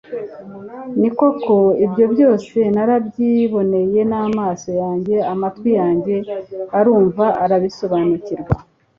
ni 0.99 1.09
koko, 1.17 1.55
ibyo 1.85 2.05
byose 2.13 2.57
narabyiboneye 2.75 3.99
n'amaso 4.09 4.69
yanjye, 4.81 5.15
amatwi 5.33 5.69
yanjye 5.79 6.15
arabyumva, 6.77 7.25
arabisobanukirwa 7.43 8.53